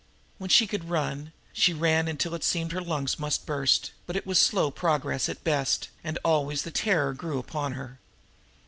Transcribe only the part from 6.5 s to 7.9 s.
the terror grew upon